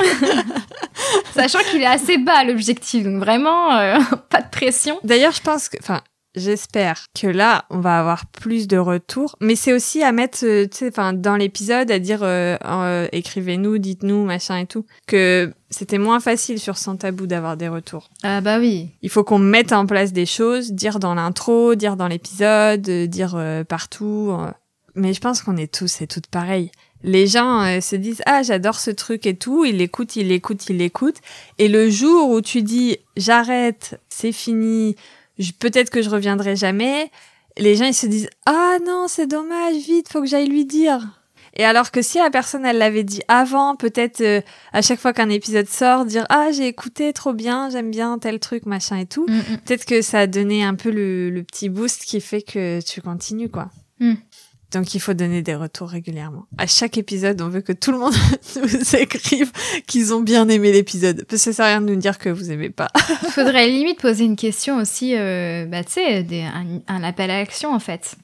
Sachant 1.34 1.60
qu'il 1.70 1.82
est 1.82 1.86
assez 1.86 2.18
bas 2.18 2.44
l'objectif, 2.44 3.04
donc 3.04 3.18
vraiment 3.18 3.74
euh, 3.76 3.98
pas 4.30 4.42
de 4.42 4.50
pression. 4.50 4.98
D'ailleurs, 5.04 5.32
je 5.32 5.40
pense 5.40 5.68
que, 5.68 5.78
enfin, 5.80 6.02
j'espère 6.34 7.06
que 7.18 7.26
là, 7.26 7.64
on 7.70 7.80
va 7.80 7.98
avoir 7.98 8.26
plus 8.26 8.68
de 8.68 8.78
retours. 8.78 9.36
Mais 9.40 9.56
c'est 9.56 9.72
aussi 9.72 10.02
à 10.02 10.12
mettre, 10.12 10.44
euh, 10.44 10.66
tu 10.66 10.78
sais, 10.78 10.88
enfin, 10.88 11.12
dans 11.12 11.36
l'épisode, 11.36 11.90
à 11.90 11.98
dire, 11.98 12.22
euh, 12.22 12.56
euh, 12.64 13.08
écrivez-nous, 13.12 13.78
dites-nous, 13.78 14.24
machin 14.24 14.58
et 14.58 14.66
tout, 14.66 14.86
que 15.06 15.52
c'était 15.70 15.98
moins 15.98 16.20
facile 16.20 16.58
sur 16.58 16.78
Sans 16.78 16.96
Tabou 16.96 17.26
d'avoir 17.26 17.56
des 17.56 17.68
retours. 17.68 18.10
Ah 18.22 18.40
bah 18.40 18.58
oui. 18.58 18.90
Il 19.02 19.10
faut 19.10 19.24
qu'on 19.24 19.38
mette 19.38 19.72
en 19.72 19.86
place 19.86 20.12
des 20.12 20.26
choses, 20.26 20.72
dire 20.72 20.98
dans 20.98 21.14
l'intro, 21.14 21.74
dire 21.74 21.96
dans 21.96 22.08
l'épisode, 22.08 22.80
dire 22.80 23.38
partout. 23.68 24.32
Mais 24.98 25.14
je 25.14 25.20
pense 25.20 25.42
qu'on 25.42 25.56
est 25.56 25.72
tous 25.72 26.02
et 26.02 26.06
toutes 26.06 26.26
pareils. 26.26 26.70
Les 27.04 27.28
gens 27.28 27.62
euh, 27.62 27.80
se 27.80 27.94
disent 27.94 28.22
ah 28.26 28.42
j'adore 28.42 28.80
ce 28.80 28.90
truc 28.90 29.26
et 29.26 29.36
tout, 29.36 29.64
ils 29.64 29.76
l'écoutent, 29.76 30.16
ils 30.16 30.26
l'écoutent, 30.26 30.68
ils 30.68 30.76
l'écoutent. 30.76 31.20
Et 31.58 31.68
le 31.68 31.88
jour 31.88 32.30
où 32.30 32.40
tu 32.40 32.62
dis 32.62 32.98
j'arrête, 33.16 34.00
c'est 34.08 34.32
fini, 34.32 34.96
peut-être 35.60 35.90
que 35.90 36.02
je 36.02 36.10
reviendrai 36.10 36.56
jamais, 36.56 37.10
les 37.56 37.76
gens 37.76 37.84
ils 37.84 37.94
se 37.94 38.06
disent 38.06 38.28
ah 38.46 38.78
non 38.84 39.06
c'est 39.08 39.28
dommage, 39.28 39.76
vite 39.76 40.08
faut 40.10 40.20
que 40.20 40.26
j'aille 40.26 40.48
lui 40.48 40.64
dire. 40.64 41.06
Et 41.54 41.64
alors 41.64 41.92
que 41.92 42.02
si 42.02 42.18
la 42.18 42.30
personne 42.30 42.66
elle 42.66 42.78
l'avait 42.78 43.04
dit 43.04 43.22
avant, 43.28 43.76
peut-être 43.76 44.20
euh, 44.20 44.40
à 44.72 44.82
chaque 44.82 44.98
fois 44.98 45.12
qu'un 45.12 45.28
épisode 45.28 45.68
sort, 45.68 46.04
dire 46.04 46.26
ah 46.30 46.48
j'ai 46.50 46.66
écouté 46.66 47.12
trop 47.12 47.32
bien, 47.32 47.70
j'aime 47.70 47.92
bien 47.92 48.18
tel 48.18 48.40
truc 48.40 48.66
machin 48.66 48.96
et 48.96 49.06
tout. 49.06 49.26
Mm, 49.28 49.36
mm. 49.36 49.58
Peut-être 49.64 49.84
que 49.84 50.02
ça 50.02 50.20
a 50.20 50.26
donné 50.26 50.64
un 50.64 50.74
peu 50.74 50.90
le, 50.90 51.30
le 51.30 51.44
petit 51.44 51.68
boost 51.68 52.04
qui 52.04 52.20
fait 52.20 52.42
que 52.42 52.80
tu 52.80 53.00
continues, 53.00 53.48
quoi. 53.48 53.70
Hmm. 54.00 54.14
Donc 54.72 54.94
il 54.94 55.00
faut 55.00 55.14
donner 55.14 55.40
des 55.40 55.54
retours 55.54 55.88
régulièrement. 55.88 56.44
À 56.58 56.66
chaque 56.66 56.98
épisode, 56.98 57.40
on 57.40 57.48
veut 57.48 57.62
que 57.62 57.72
tout 57.72 57.90
le 57.90 57.98
monde 57.98 58.12
nous 58.56 58.96
écrive 58.96 59.50
qu'ils 59.86 60.12
ont 60.12 60.20
bien 60.20 60.46
aimé 60.48 60.72
l'épisode. 60.72 61.24
Parce 61.24 61.42
que 61.42 61.50
ça 61.50 61.52
sert 61.54 61.64
à 61.64 61.68
rien 61.68 61.80
de 61.80 61.86
nous 61.86 61.96
dire 62.00 62.18
que 62.18 62.28
vous 62.28 62.50
aimez 62.50 62.68
pas. 62.70 62.88
Faudrait 63.30 63.68
limite 63.68 63.98
poser 64.00 64.24
une 64.24 64.36
question 64.36 64.76
aussi, 64.76 65.16
euh, 65.16 65.64
bah 65.66 65.84
tu 65.84 65.92
sais, 65.92 66.22
des- 66.22 66.42
un, 66.42 66.80
un 66.86 67.02
appel 67.02 67.30
à 67.30 67.38
l'action 67.38 67.72
en 67.72 67.78
fait. 67.78 68.16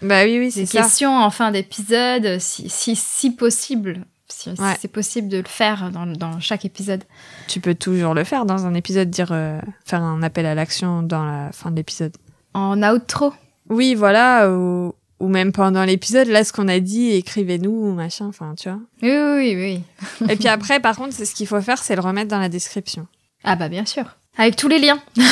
bah 0.00 0.24
oui, 0.24 0.38
oui, 0.38 0.46
Des 0.46 0.50
c'est 0.50 0.66
ça. 0.66 0.82
questions 0.82 1.14
en 1.14 1.28
fin 1.30 1.50
d'épisode, 1.50 2.38
si, 2.38 2.70
si, 2.70 2.96
si 2.96 3.30
possible. 3.30 4.04
Si, 4.26 4.54
si 4.54 4.62
Ouais. 4.62 4.76
c'est 4.80 4.88
possible 4.90 5.28
de 5.28 5.38
le 5.38 5.48
faire 5.48 5.90
dans, 5.90 6.06
dans 6.06 6.38
chaque 6.40 6.64
épisode. 6.64 7.02
Tu 7.48 7.60
peux 7.60 7.74
toujours 7.74 8.14
le 8.14 8.22
faire 8.24 8.46
dans 8.46 8.64
un 8.64 8.72
épisode, 8.74 9.10
dire 9.10 9.32
euh, 9.32 9.60
faire 9.84 10.02
un 10.02 10.22
appel 10.22 10.46
à 10.46 10.54
l'action 10.54 11.02
dans 11.02 11.24
la 11.26 11.50
fin 11.52 11.70
de 11.72 11.76
l'épisode. 11.76 12.16
En 12.54 12.80
outro. 12.94 13.34
Oui, 13.68 13.94
voilà, 13.96 14.48
ou, 14.50 14.94
ou 15.20 15.28
même 15.28 15.52
pendant 15.52 15.84
l'épisode, 15.84 16.28
là, 16.28 16.44
ce 16.44 16.52
qu'on 16.52 16.68
a 16.68 16.80
dit, 16.80 17.10
écrivez-nous, 17.10 17.92
machin, 17.92 18.26
enfin, 18.26 18.54
tu 18.58 18.68
vois. 18.68 18.80
Oui, 19.02 19.54
oui, 19.54 19.82
oui. 20.20 20.28
Et 20.30 20.36
puis 20.36 20.48
après, 20.48 20.80
par 20.80 20.96
contre, 20.96 21.12
c'est 21.12 21.26
ce 21.26 21.34
qu'il 21.34 21.46
faut 21.46 21.60
faire, 21.60 21.82
c'est 21.82 21.94
le 21.94 22.00
remettre 22.00 22.28
dans 22.28 22.38
la 22.38 22.48
description. 22.48 23.06
Ah 23.44 23.56
bah 23.56 23.68
bien 23.68 23.86
sûr. 23.86 24.16
Avec 24.36 24.56
tous 24.56 24.68
les 24.68 24.78
liens. 24.78 25.00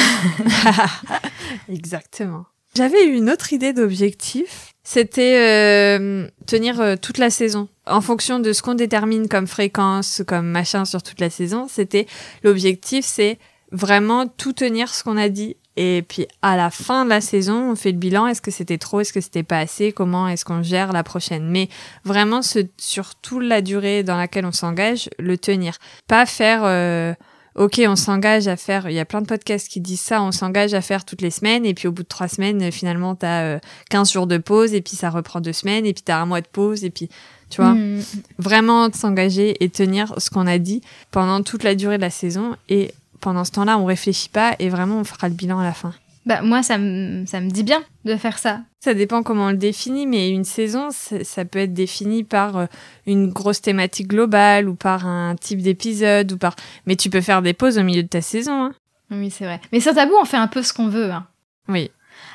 Exactement. 1.69 2.45
J'avais 2.75 3.07
eu 3.07 3.17
une 3.17 3.31
autre 3.31 3.53
idée 3.53 3.73
d'objectif. 3.73 4.73
C'était 4.85 5.99
euh, 5.99 6.29
tenir 6.47 6.81
euh, 6.81 6.97
toute 6.97 7.19
la 7.19 7.31
saison. 7.31 7.69
En 7.87 8.01
fonction 8.01 8.39
de 8.39 8.53
ce 8.53 8.63
qu'on 8.63 8.75
détermine 8.75 9.29
comme 9.29 9.47
fréquence, 9.47 10.23
comme 10.27 10.47
machin 10.47 10.85
sur 10.85 11.03
toute 11.03 11.21
la 11.21 11.31
saison, 11.31 11.67
c'était 11.69 12.07
l'objectif, 12.43 13.05
c'est 13.05 13.39
vraiment 13.73 14.27
tout 14.27 14.53
tenir 14.53 14.95
ce 14.95 15.03
qu'on 15.03 15.17
a 15.17 15.29
dit. 15.29 15.57
Et 15.81 16.03
puis 16.03 16.27
à 16.43 16.57
la 16.57 16.71
fin 16.71 17.05
de 17.05 17.11
la 17.11 17.21
saison, 17.21 17.71
on 17.71 17.77
fait 17.77 17.93
le 17.93 17.99
bilan. 17.99 18.27
Est-ce 18.27 18.43
que 18.43 18.51
c'était 18.51 18.79
trop? 18.79 18.99
Est-ce 18.99 19.13
que 19.13 19.21
c'était 19.21 19.45
pas 19.45 19.61
assez? 19.61 19.93
Comment 19.93 20.27
est-ce 20.27 20.45
qu'on 20.45 20.61
gère 20.61 20.93
la 20.93 21.05
prochaine? 21.05 21.49
Mais 21.49 21.69
vraiment, 22.05 22.43
ce, 22.43 22.59
sur 22.79 23.15
toute 23.15 23.45
la 23.45 23.63
durée 23.63 24.03
dans 24.03 24.17
laquelle 24.17 24.45
on 24.45 24.51
s'engage, 24.53 25.09
le 25.21 25.39
tenir. 25.39 25.79
Pas 26.09 26.27
faire... 26.27 26.63
euh, 26.65 27.15
ok, 27.55 27.81
on 27.87 27.95
s'engage 27.97 28.49
à 28.49 28.57
faire, 28.57 28.89
il 28.89 28.95
y 28.95 29.01
a 29.01 29.05
plein 29.05 29.21
de 29.21 29.27
podcasts 29.27 29.69
qui 29.69 29.81
disent 29.81 30.01
ça, 30.01 30.21
on 30.23 30.31
s'engage 30.33 30.75
à 30.75 30.81
faire 30.81 31.05
toutes 31.05 31.23
les 31.23 31.31
semaines, 31.31 31.65
et 31.65 31.75
puis 31.75 31.89
au 31.89 31.93
bout 31.93 32.03
de 32.05 32.09
trois 32.09 32.29
semaines, 32.29 32.71
finalement, 32.71 33.17
t'as 33.17 33.43
euh, 33.43 33.59
15 33.91 34.13
jours 34.13 34.27
de 34.29 34.39
pause, 34.39 34.75
et 34.75 34.81
puis 34.81 34.95
ça 34.97 35.11
reprend 35.11 35.41
deux 35.41 35.53
semaines, 35.53 35.85
et 35.85 35.93
puis 35.93 36.03
t'as 36.05 36.19
un 36.19 36.27
mois 36.27 36.41
de 36.41 36.47
pause, 36.47 36.85
et 36.85 36.91
puis, 36.91 37.09
tu 37.51 37.61
vois, 37.61 37.75
Mm. 37.75 38.01
vraiment 38.39 38.93
s'engager 38.93 39.57
et 39.65 39.69
tenir 39.71 40.15
ce 40.19 40.31
qu'on 40.31 40.47
a 40.47 40.59
dit 40.59 40.83
pendant 41.11 41.43
toute 41.43 41.65
la 41.65 41.75
durée 41.75 41.97
de 41.97 42.03
la 42.03 42.11
saison, 42.11 42.55
et 42.69 42.93
pendant 43.29 43.45
ce 43.45 43.51
temps-là, 43.53 43.77
on 43.77 43.85
réfléchit 43.85 44.31
pas, 44.31 44.57
et 44.59 44.71
vraiment, 44.71 44.97
on 45.01 45.05
fera 45.05 45.29
le 45.29 45.35
bilan 45.35 45.59
à 45.59 45.63
la 45.63 45.75
fin. 45.75 45.93
Bah 46.25 46.41
moi, 46.41 46.63
ça 46.63 46.79
me, 46.79 47.27
ça 47.27 47.43
me 47.43 47.51
dit 47.51 47.63
bien 47.63 47.83
de 48.07 48.17
faire 48.17 48.39
ça. 48.39 48.61
Ça 48.81 48.95
dépend 48.95 49.23
comment 49.23 49.49
on 49.49 49.51
le 49.51 49.59
définit, 49.59 50.07
mais 50.07 50.31
une 50.31 50.45
saison, 50.45 50.89
ça 50.91 51.45
peut 51.45 51.59
être 51.59 51.75
défini 51.75 52.25
par 52.25 52.57
euh, 52.57 52.67
une 53.07 53.29
grosse 53.29 53.61
thématique 53.61 54.09
globale 54.09 54.67
ou 54.67 54.75
par 54.75 55.07
un 55.07 55.37
type 55.37 55.61
d'épisode 55.61 56.33
ou 56.33 56.39
par. 56.39 56.57
Mais 56.87 56.97
tu 56.97 57.11
peux 57.11 57.21
faire 57.21 57.43
des 57.43 57.53
pauses 57.53 57.77
au 57.77 57.83
milieu 57.83 58.03
de 58.03 58.09
ta 58.09 58.23
saison. 58.23 58.65
Hein. 58.65 58.73
Oui, 59.11 59.31
c'est 59.31 59.45
vrai. 59.45 59.61
Mais 59.73 59.81
sans 59.81 59.93
tabou, 59.93 60.15
on 60.19 60.25
fait 60.25 60.39
un 60.39 60.49
peu 60.49 60.63
ce 60.63 60.73
qu'on 60.73 60.89
veut. 60.89 61.11
hein. 61.11 61.27
Oui. 61.69 61.91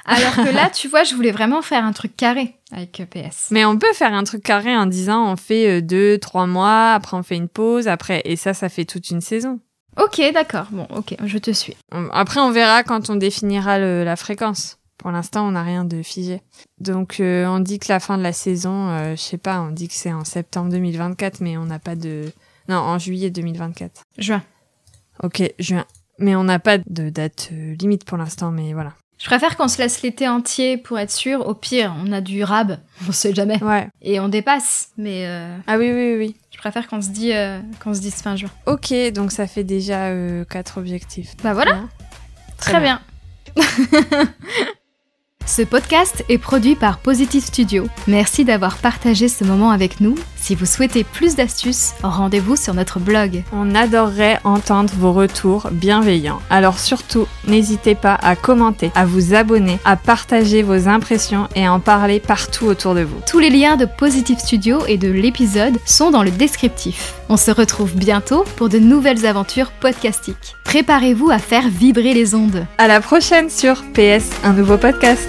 Alors 0.05 0.35
que 0.35 0.53
là, 0.53 0.69
tu 0.73 0.87
vois, 0.87 1.03
je 1.03 1.15
voulais 1.15 1.31
vraiment 1.31 1.63
faire 1.63 1.83
un 1.83 1.91
truc 1.91 2.15
carré 2.15 2.53
avec 2.71 2.99
euh, 2.99 3.05
PS. 3.05 3.47
Mais 3.49 3.65
on 3.65 3.77
peut 3.79 3.93
faire 3.93 4.13
un 4.13 4.23
truc 4.23 4.43
carré 4.43 4.77
en 4.77 4.85
disant 4.85 5.25
on 5.31 5.37
fait 5.37 5.79
euh, 5.79 5.81
deux, 5.81 6.19
trois 6.19 6.45
mois, 6.45 6.93
après 6.93 7.17
on 7.17 7.23
fait 7.23 7.35
une 7.37 7.49
pause, 7.49 7.87
après 7.87 8.21
et 8.25 8.35
ça, 8.35 8.53
ça 8.53 8.69
fait 8.69 8.85
toute 8.85 9.09
une 9.09 9.21
saison. 9.21 9.59
Ok, 9.97 10.21
d'accord. 10.33 10.67
Bon, 10.71 10.87
ok, 10.89 11.15
je 11.23 11.37
te 11.37 11.51
suis. 11.51 11.75
Après, 12.11 12.39
on 12.39 12.51
verra 12.51 12.83
quand 12.83 13.09
on 13.09 13.15
définira 13.15 13.77
le- 13.79 14.03
la 14.03 14.15
fréquence. 14.15 14.79
Pour 14.97 15.11
l'instant, 15.11 15.45
on 15.47 15.51
n'a 15.51 15.63
rien 15.63 15.83
de 15.85 16.01
figé. 16.01 16.41
Donc, 16.79 17.19
euh, 17.19 17.45
on 17.47 17.59
dit 17.59 17.77
que 17.79 17.87
la 17.89 17.99
fin 17.99 18.17
de 18.17 18.23
la 18.23 18.31
saison, 18.33 18.89
euh, 18.89 19.15
je 19.15 19.21
sais 19.21 19.37
pas, 19.37 19.59
on 19.61 19.69
dit 19.71 19.87
que 19.87 19.93
c'est 19.93 20.13
en 20.13 20.23
septembre 20.23 20.69
2024, 20.71 21.41
mais 21.41 21.57
on 21.57 21.65
n'a 21.65 21.79
pas 21.79 21.95
de. 21.95 22.31
Non, 22.69 22.77
en 22.77 22.97
juillet 22.97 23.29
2024. 23.29 24.01
Juin. 24.17 24.41
Ok, 25.21 25.43
juin. 25.59 25.85
Mais 26.19 26.35
on 26.35 26.43
n'a 26.45 26.59
pas 26.59 26.77
de 26.77 27.09
date 27.09 27.49
euh, 27.51 27.75
limite 27.79 28.05
pour 28.05 28.17
l'instant, 28.17 28.51
mais 28.51 28.73
voilà. 28.73 28.93
Je 29.23 29.29
préfère 29.29 29.55
qu'on 29.55 29.69
se 29.69 29.77
laisse 29.77 30.01
l'été 30.01 30.27
entier 30.27 30.75
pour 30.75 30.99
être 30.99 31.09
sûr. 31.09 31.47
Au 31.47 31.53
pire, 31.53 31.95
on 32.05 32.11
a 32.11 32.19
du 32.19 32.43
rab, 32.43 32.77
on 33.07 33.13
sait 33.13 33.33
jamais. 33.33 33.63
Ouais. 33.63 33.87
Et 34.01 34.19
on 34.19 34.27
dépasse. 34.27 34.89
Mais 34.97 35.25
euh, 35.27 35.55
Ah 35.65 35.77
oui, 35.77 35.89
oui, 35.93 36.11
oui, 36.11 36.15
oui. 36.17 36.35
je 36.51 36.57
préfère 36.57 36.89
qu'on 36.89 37.01
se, 37.01 37.07
dit, 37.07 37.31
euh, 37.31 37.61
qu'on 37.81 37.93
se 37.93 38.01
dise 38.01 38.15
fin 38.15 38.35
juin. 38.35 38.49
Ok, 38.65 38.93
donc 39.13 39.31
ça 39.31 39.47
fait 39.47 39.63
déjà 39.63 40.07
euh, 40.07 40.43
quatre 40.43 40.77
objectifs. 40.77 41.37
Bah 41.41 41.53
voilà, 41.53 41.71
Bien. 41.71 41.89
très, 42.57 42.81
bien. 42.81 42.99
Ce 45.45 45.61
podcast 45.61 46.23
est 46.29 46.37
produit 46.37 46.75
par 46.75 46.99
Positive 46.99 47.43
Studio. 47.43 47.87
Merci 48.07 48.45
d'avoir 48.45 48.77
partagé 48.77 49.27
ce 49.27 49.43
moment 49.43 49.71
avec 49.71 49.99
nous. 49.99 50.15
Si 50.37 50.55
vous 50.55 50.65
souhaitez 50.65 51.03
plus 51.03 51.35
d'astuces, 51.35 51.93
rendez-vous 52.01 52.55
sur 52.55 52.73
notre 52.73 52.99
blog. 52.99 53.43
On 53.51 53.75
adorerait 53.75 54.39
entendre 54.45 54.93
vos 54.97 55.11
retours 55.11 55.69
bienveillants. 55.71 56.39
Alors 56.49 56.79
surtout, 56.79 57.27
n'hésitez 57.45 57.93
pas 57.93 58.15
à 58.15 58.37
commenter, 58.37 58.91
à 58.95 59.05
vous 59.05 59.33
abonner, 59.33 59.79
à 59.83 59.97
partager 59.97 60.63
vos 60.63 60.87
impressions 60.87 61.49
et 61.55 61.65
à 61.65 61.73
en 61.73 61.79
parler 61.81 62.21
partout 62.21 62.65
autour 62.65 62.95
de 62.95 63.01
vous. 63.01 63.19
Tous 63.27 63.39
les 63.39 63.49
liens 63.49 63.75
de 63.75 63.85
Positive 63.85 64.39
Studio 64.39 64.79
et 64.87 64.97
de 64.97 65.09
l'épisode 65.09 65.77
sont 65.85 66.11
dans 66.11 66.23
le 66.23 66.31
descriptif. 66.31 67.15
On 67.33 67.37
se 67.37 67.49
retrouve 67.49 67.95
bientôt 67.95 68.45
pour 68.57 68.69
de 68.69 68.77
nouvelles 68.77 69.25
aventures 69.25 69.71
podcastiques. 69.71 70.55
Préparez-vous 70.65 71.31
à 71.31 71.39
faire 71.39 71.67
vibrer 71.67 72.13
les 72.13 72.35
ondes. 72.35 72.67
À 72.77 72.87
la 72.87 73.01
prochaine 73.01 73.49
sur 73.49 73.81
PS, 73.93 74.29
un 74.43 74.53
nouveau 74.53 74.77
podcast. 74.77 75.27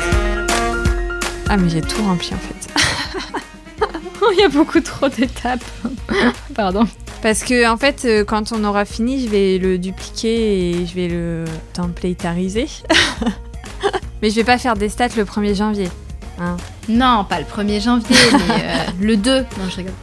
Ah 1.48 1.56
mais 1.56 1.70
j'ai 1.70 1.80
tout 1.80 2.02
rempli 2.02 2.32
en 2.34 2.36
fait. 2.36 3.88
Il 4.34 4.38
y 4.38 4.42
a 4.42 4.50
beaucoup 4.50 4.80
trop 4.80 5.08
d'étapes. 5.08 5.64
Pardon. 6.54 6.86
Parce 7.22 7.42
que 7.42 7.66
en 7.66 7.78
fait, 7.78 8.04
euh, 8.04 8.22
quand 8.22 8.52
on 8.52 8.64
aura 8.64 8.84
fini, 8.84 9.24
je 9.24 9.30
vais 9.30 9.56
le 9.56 9.78
dupliquer 9.78 10.72
et 10.72 10.86
je 10.86 10.94
vais 10.94 11.08
le 11.08 11.46
templatariser. 11.72 12.66
mais 14.20 14.28
je 14.28 14.34
vais 14.34 14.44
pas 14.44 14.58
faire 14.58 14.76
des 14.76 14.90
stats 14.90 15.08
le 15.16 15.24
1er 15.24 15.54
janvier. 15.54 15.88
Hein. 16.38 16.58
Non, 16.86 17.24
pas 17.26 17.38
le 17.38 17.46
1er 17.46 17.82
janvier, 17.82 18.16
mais 18.46 18.62
euh, 18.62 18.84
le 19.00 19.16
2. 19.16 19.38
Non, 19.38 19.70
je 19.70 19.76
rigole. 19.76 19.94